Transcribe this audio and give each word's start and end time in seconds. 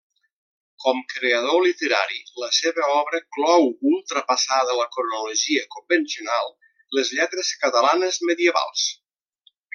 Com 0.83 1.01
creador 1.09 1.57
literari 1.65 2.17
la 2.43 2.49
seva 2.59 2.87
obra 2.93 3.19
clou, 3.37 3.67
ultrapassada 3.91 4.79
la 4.81 4.87
cronologia 4.97 5.67
convencional, 5.77 6.51
les 7.01 7.13
lletres 7.21 7.53
catalanes 7.67 8.19
medievals. 8.33 8.89